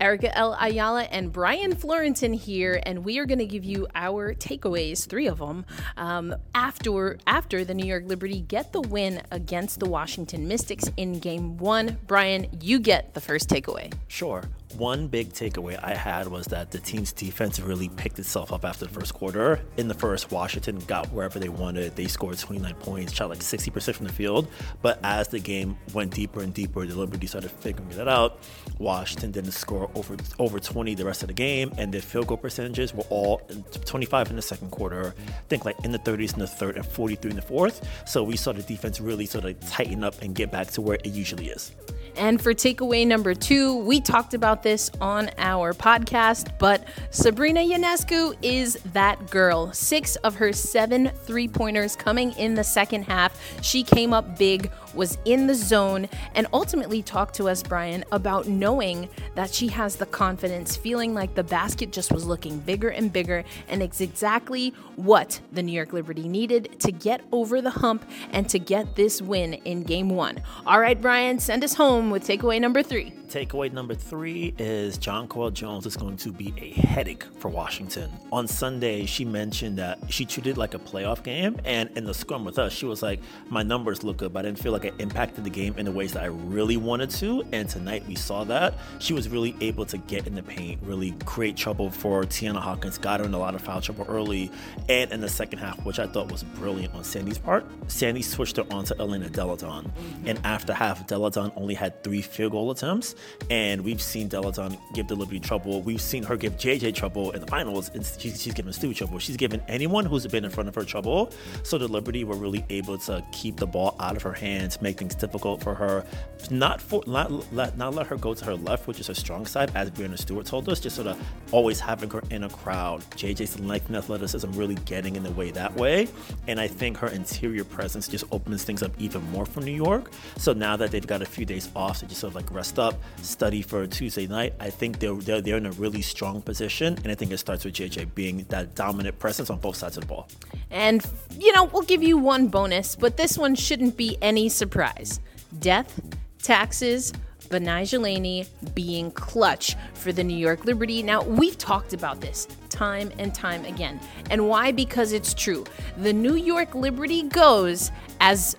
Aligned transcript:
Erica 0.00 0.36
L. 0.36 0.56
Ayala 0.60 1.02
and 1.04 1.32
Brian 1.32 1.74
Fleurantin 1.74 2.34
here, 2.34 2.80
and 2.84 3.04
we 3.04 3.18
are 3.18 3.26
going 3.26 3.38
to 3.38 3.46
give 3.46 3.64
you 3.64 3.86
our 3.94 4.34
takeaways, 4.34 5.06
three 5.06 5.26
of 5.26 5.38
them, 5.38 5.64
um, 5.96 6.34
after 6.54 7.18
after 7.26 7.64
the 7.64 7.74
New 7.74 7.86
York 7.86 8.04
Liberty 8.06 8.40
get 8.40 8.72
the 8.72 8.80
win 8.80 9.22
against 9.30 9.80
the 9.80 9.86
Washington 9.86 10.46
Mystics 10.48 10.90
in 10.96 11.18
Game 11.18 11.56
One. 11.56 11.98
Brian, 12.06 12.46
you 12.60 12.78
get 12.78 13.14
the 13.14 13.20
first 13.20 13.48
takeaway. 13.48 13.92
Sure 14.08 14.42
one 14.78 15.08
big 15.08 15.32
takeaway 15.32 15.78
I 15.82 15.94
had 15.94 16.28
was 16.28 16.46
that 16.46 16.70
the 16.70 16.78
team's 16.78 17.12
defense 17.12 17.60
really 17.60 17.88
picked 17.88 18.18
itself 18.18 18.52
up 18.52 18.64
after 18.64 18.84
the 18.84 18.92
first 18.92 19.14
quarter. 19.14 19.60
In 19.76 19.88
the 19.88 19.94
first, 19.94 20.30
Washington 20.30 20.78
got 20.80 21.06
wherever 21.12 21.38
they 21.38 21.48
wanted. 21.48 21.96
They 21.96 22.06
scored 22.06 22.38
29 22.38 22.74
points, 22.74 23.12
shot 23.12 23.28
like 23.28 23.40
60% 23.40 23.94
from 23.94 24.06
the 24.06 24.12
field. 24.12 24.48
But 24.82 25.00
as 25.02 25.28
the 25.28 25.38
game 25.38 25.76
went 25.94 26.14
deeper 26.14 26.40
and 26.40 26.52
deeper, 26.52 26.86
the 26.86 26.94
Liberty 26.94 27.26
started 27.26 27.50
figuring 27.50 27.90
that 27.90 28.08
out. 28.08 28.40
Washington 28.78 29.30
didn't 29.30 29.52
score 29.52 29.90
over 29.94 30.16
over 30.38 30.58
20 30.58 30.94
the 30.94 31.04
rest 31.04 31.22
of 31.22 31.28
the 31.28 31.34
game, 31.34 31.72
and 31.78 31.92
their 31.92 32.00
field 32.00 32.26
goal 32.26 32.36
percentages 32.36 32.94
were 32.94 33.04
all 33.10 33.38
25 33.84 34.30
in 34.30 34.36
the 34.36 34.42
second 34.42 34.70
quarter. 34.70 35.14
I 35.28 35.32
think 35.48 35.64
like 35.64 35.76
in 35.84 35.92
the 35.92 35.98
30s 35.98 36.34
in 36.34 36.40
the 36.40 36.46
third 36.46 36.76
and 36.76 36.86
43 36.86 37.30
in 37.30 37.36
the 37.36 37.42
fourth. 37.42 37.86
So 38.06 38.22
we 38.22 38.36
saw 38.36 38.52
the 38.52 38.62
defense 38.62 39.00
really 39.00 39.26
sort 39.26 39.44
of 39.44 39.58
tighten 39.68 40.04
up 40.04 40.20
and 40.22 40.34
get 40.34 40.50
back 40.50 40.68
to 40.68 40.80
where 40.80 40.98
it 41.02 41.06
usually 41.06 41.48
is. 41.48 41.72
And 42.16 42.40
for 42.40 42.54
takeaway 42.54 43.06
number 43.06 43.34
two, 43.34 43.76
we 43.76 44.00
talked 44.00 44.32
about 44.32 44.62
this 44.66 44.90
on 45.00 45.30
our 45.38 45.72
podcast, 45.72 46.50
but 46.58 46.84
Sabrina 47.10 47.60
Ionescu 47.60 48.36
is 48.42 48.78
that 48.92 49.30
girl. 49.30 49.72
Six 49.72 50.16
of 50.16 50.34
her 50.34 50.52
seven 50.52 51.10
three 51.24 51.48
pointers 51.48 51.96
coming 51.96 52.32
in 52.32 52.54
the 52.54 52.64
second 52.64 53.04
half. 53.04 53.40
She 53.62 53.82
came 53.82 54.12
up 54.12 54.38
big, 54.38 54.70
was 54.94 55.18
in 55.24 55.46
the 55.46 55.54
zone, 55.54 56.08
and 56.34 56.46
ultimately 56.52 57.02
talked 57.02 57.34
to 57.36 57.48
us, 57.48 57.62
Brian, 57.62 58.04
about 58.12 58.46
knowing 58.46 59.08
that 59.34 59.52
she 59.52 59.68
has 59.68 59.96
the 59.96 60.06
confidence, 60.06 60.76
feeling 60.76 61.14
like 61.14 61.34
the 61.34 61.44
basket 61.44 61.92
just 61.92 62.12
was 62.12 62.26
looking 62.26 62.58
bigger 62.58 62.90
and 62.90 63.12
bigger, 63.12 63.44
and 63.68 63.82
it's 63.82 64.00
exactly 64.00 64.70
what 64.96 65.40
the 65.52 65.62
New 65.62 65.72
York 65.72 65.92
Liberty 65.92 66.28
needed 66.28 66.78
to 66.80 66.92
get 66.92 67.22
over 67.32 67.60
the 67.60 67.70
hump 67.70 68.04
and 68.32 68.48
to 68.48 68.58
get 68.58 68.96
this 68.96 69.22
win 69.22 69.54
in 69.54 69.82
game 69.82 70.08
one. 70.08 70.40
All 70.66 70.80
right, 70.80 71.00
Brian, 71.00 71.38
send 71.38 71.64
us 71.64 71.74
home 71.74 71.86
home 71.86 72.10
with 72.10 72.26
takeaway 72.26 72.60
number 72.60 72.82
three. 72.82 73.12
Takeaway 73.28 73.72
number 73.72 73.94
three 73.94 74.54
is 74.56 74.98
Jonquel 74.98 75.52
Jones 75.52 75.84
is 75.84 75.96
going 75.96 76.16
to 76.18 76.30
be 76.30 76.54
a 76.58 76.70
headache 76.86 77.24
for 77.38 77.48
Washington. 77.48 78.10
On 78.30 78.46
Sunday, 78.46 79.04
she 79.04 79.24
mentioned 79.24 79.78
that 79.78 79.98
she 80.08 80.24
treated 80.24 80.56
like 80.56 80.74
a 80.74 80.78
playoff 80.78 81.24
game, 81.24 81.58
and 81.64 81.90
in 81.96 82.04
the 82.04 82.14
scrum 82.14 82.44
with 82.44 82.58
us, 82.58 82.72
she 82.72 82.86
was 82.86 83.02
like, 83.02 83.20
"My 83.50 83.64
numbers 83.64 84.04
look 84.04 84.18
good, 84.18 84.32
but 84.32 84.40
I 84.40 84.42
didn't 84.48 84.60
feel 84.60 84.70
like 84.70 84.84
it 84.84 84.94
impacted 85.00 85.42
the 85.42 85.50
game 85.50 85.74
in 85.76 85.84
the 85.84 85.90
ways 85.90 86.12
that 86.12 86.22
I 86.22 86.26
really 86.26 86.76
wanted 86.76 87.10
to." 87.10 87.42
And 87.50 87.68
tonight 87.68 88.06
we 88.06 88.14
saw 88.14 88.44
that 88.44 88.74
she 89.00 89.12
was 89.12 89.28
really 89.28 89.56
able 89.60 89.86
to 89.86 89.98
get 89.98 90.28
in 90.28 90.36
the 90.36 90.42
paint, 90.44 90.80
really 90.84 91.12
create 91.24 91.56
trouble 91.56 91.90
for 91.90 92.22
Tianna 92.22 92.60
Hawkins, 92.60 92.96
got 92.96 93.18
her 93.18 93.26
in 93.26 93.34
a 93.34 93.38
lot 93.38 93.56
of 93.56 93.60
foul 93.60 93.80
trouble 93.80 94.06
early, 94.08 94.52
and 94.88 95.10
in 95.10 95.20
the 95.20 95.28
second 95.28 95.58
half, 95.58 95.84
which 95.84 95.98
I 95.98 96.06
thought 96.06 96.30
was 96.30 96.44
brilliant 96.44 96.94
on 96.94 97.02
Sandy's 97.02 97.38
part, 97.38 97.66
Sandy 97.88 98.22
switched 98.22 98.56
her 98.56 98.66
onto 98.70 98.94
Elena 99.00 99.28
mm-hmm. 99.28 100.28
and 100.28 100.38
after 100.44 100.72
half, 100.72 101.04
Delle 101.08 101.28
Donne 101.30 101.52
only 101.56 101.74
had 101.74 102.04
three 102.04 102.22
field 102.22 102.52
goal 102.52 102.70
attempts, 102.70 103.15
and 103.50 103.82
we've 103.82 104.00
seen 104.00 104.28
Delle 104.28 104.50
Donne 104.50 104.78
give 104.94 105.08
the 105.08 105.14
Liberty 105.14 105.40
trouble. 105.40 105.82
We've 105.82 106.00
seen 106.00 106.22
her 106.24 106.36
give 106.36 106.56
JJ 106.56 106.94
trouble 106.94 107.30
in 107.32 107.40
the 107.40 107.46
finals, 107.46 107.90
and 107.94 108.04
she's, 108.04 108.42
she's 108.42 108.54
given 108.54 108.72
Stu 108.72 108.94
trouble. 108.94 109.18
She's 109.18 109.36
given 109.36 109.62
anyone 109.68 110.04
who's 110.04 110.26
been 110.26 110.44
in 110.44 110.50
front 110.50 110.68
of 110.68 110.74
her 110.74 110.84
trouble. 110.84 111.32
So 111.62 111.78
the 111.78 111.88
Liberty 111.88 112.24
were 112.24 112.36
really 112.36 112.64
able 112.70 112.98
to 112.98 113.24
keep 113.32 113.56
the 113.56 113.66
ball 113.66 113.96
out 114.00 114.16
of 114.16 114.22
her 114.22 114.32
hands, 114.32 114.80
make 114.80 114.98
things 114.98 115.14
difficult 115.14 115.62
for 115.62 115.74
her. 115.74 116.04
Not 116.50 116.80
for 116.80 117.02
not 117.06 117.52
let 117.52 117.76
not 117.76 117.94
let 117.94 118.06
her 118.06 118.16
go 118.16 118.34
to 118.34 118.44
her 118.44 118.54
left, 118.54 118.86
which 118.86 119.00
is 119.00 119.06
her 119.08 119.14
strong 119.14 119.46
side, 119.46 119.72
as 119.74 119.90
Breanna 119.90 120.18
Stewart 120.18 120.46
told 120.46 120.68
us. 120.68 120.80
Just 120.80 120.96
sort 120.96 121.08
of 121.08 121.20
always 121.52 121.80
having 121.80 122.10
her 122.10 122.22
in 122.30 122.44
a 122.44 122.48
crowd. 122.48 123.02
JJ's 123.16 123.58
length 123.58 123.88
and 123.88 123.96
athleticism 123.96 124.50
really 124.52 124.76
getting 124.86 125.16
in 125.16 125.22
the 125.22 125.32
way 125.32 125.50
that 125.50 125.74
way, 125.74 126.08
and 126.46 126.60
I 126.60 126.68
think 126.68 126.96
her 126.98 127.08
interior 127.08 127.64
presence 127.64 128.06
just 128.08 128.24
opens 128.30 128.64
things 128.64 128.82
up 128.82 128.92
even 128.98 129.22
more 129.30 129.46
for 129.46 129.60
New 129.60 129.74
York. 129.74 130.12
So 130.36 130.52
now 130.52 130.76
that 130.76 130.90
they've 130.90 131.06
got 131.06 131.22
a 131.22 131.26
few 131.26 131.44
days 131.44 131.68
off 131.74 131.98
to 132.00 132.06
just 132.06 132.20
sort 132.20 132.32
of 132.32 132.36
like 132.36 132.52
rest 132.52 132.78
up, 132.78 132.94
study 133.22 133.62
for 133.62 133.86
Tuesday 133.86 134.26
night, 134.26 134.54
I 134.60 134.70
think 134.70 134.98
they're, 134.98 135.14
they're, 135.14 135.40
they're 135.40 135.56
in 135.56 135.66
a 135.66 135.72
really 135.72 136.02
strong 136.02 136.42
position. 136.42 136.98
And 137.02 137.08
I 137.08 137.14
think 137.14 137.32
it 137.32 137.38
starts 137.38 137.64
with 137.64 137.74
JJ 137.74 138.14
being 138.14 138.44
that 138.48 138.74
dominant 138.74 139.18
presence 139.18 139.50
on 139.50 139.58
both 139.58 139.76
sides 139.76 139.96
of 139.96 140.02
the 140.02 140.08
ball. 140.08 140.28
And, 140.70 141.04
you 141.38 141.52
know, 141.52 141.64
we'll 141.64 141.82
give 141.82 142.02
you 142.02 142.18
one 142.18 142.48
bonus, 142.48 142.96
but 142.96 143.16
this 143.16 143.38
one 143.38 143.54
shouldn't 143.54 143.96
be 143.96 144.16
any 144.20 144.48
surprise. 144.48 145.20
Death, 145.58 146.00
taxes, 146.42 147.12
Betnijah 147.48 148.00
Laney 148.00 148.46
being 148.74 149.10
clutch 149.12 149.76
for 149.94 150.12
the 150.12 150.24
New 150.24 150.36
York 150.36 150.64
Liberty. 150.64 151.02
Now, 151.02 151.22
we've 151.22 151.56
talked 151.56 151.92
about 151.92 152.20
this 152.20 152.48
time 152.68 153.12
and 153.18 153.34
time 153.34 153.64
again. 153.64 154.00
And 154.30 154.48
why? 154.48 154.72
Because 154.72 155.12
it's 155.12 155.32
true. 155.32 155.64
The 155.98 156.12
New 156.12 156.34
York 156.34 156.74
Liberty 156.74 157.22
goes 157.22 157.90
as 158.20 158.56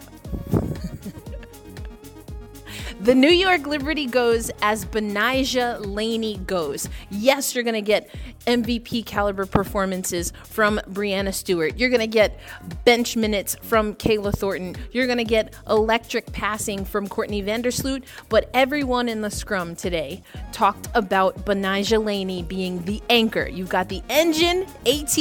the 3.08 3.16
New 3.16 3.30
York 3.30 3.66
Liberty 3.66 4.06
goes 4.06 4.52
as 4.62 4.84
Betnijah 4.84 5.80
Laney 5.86 6.40
goes. 6.40 6.90
Yes, 7.10 7.56
you're 7.56 7.64
going 7.64 7.74
to 7.74 7.82
get 7.82 8.14
MVP 8.48 9.06
caliber 9.06 9.46
performances 9.46 10.34
from 10.44 10.82
Breanna 10.90 11.34
Stewart. 11.34 11.78
You're 11.78 11.90
going 11.90 12.02
to 12.02 12.08
get 12.08 12.38
bench 12.84 13.16
minutes 13.16 13.56
from 13.62 13.96
Kayla 13.96 14.34
Thornton. 14.34 14.76
You're 14.92 15.06
going 15.06 15.20
to 15.20 15.24
get 15.24 15.56
electric 15.70 16.34
passing 16.34 16.84
from 16.84 17.08
Courtney 17.08 17.42
Vandersloot. 17.42 18.04
But 18.28 18.50
everyone 18.54 19.08
in 19.08 19.22
the 19.22 19.32
scrum 19.32 19.78
today 19.78 20.22
talked 20.52 20.90
about 20.94 21.46
Betnijah 21.46 22.04
Laney 22.04 22.44
being 22.44 22.84
the 22.84 23.02
anchor. 23.10 23.48
You've 23.48 23.70
got 23.70 23.88
the 23.88 24.04
engine, 24.10 24.68
AT, 24.86 25.18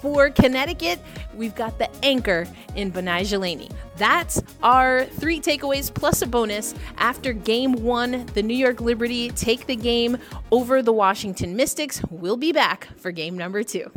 for 0.00 0.30
Connecticut, 0.30 1.00
we've 1.34 1.54
got 1.54 1.78
the 1.78 1.90
anchor 2.04 2.46
in 2.76 2.92
Betnijah 2.92 3.40
Laney. 3.40 3.68
That's 3.98 4.40
our 4.62 5.04
three 5.04 5.40
takeaways 5.40 5.92
plus 5.92 6.22
a 6.22 6.26
bonus. 6.26 6.74
After 6.96 7.32
game 7.32 7.72
one, 7.82 8.26
the 8.34 8.42
New 8.42 8.54
York 8.56 8.80
Liberty 8.80 9.30
take 9.30 9.66
the 9.66 9.76
game 9.76 10.18
over 10.50 10.82
the 10.82 10.92
Washington 10.92 11.56
Mystics. 11.56 12.00
We'll 12.10 12.36
be 12.36 12.52
back 12.52 12.88
for 12.96 13.10
game 13.10 13.36
number 13.36 13.62
two. 13.62 13.90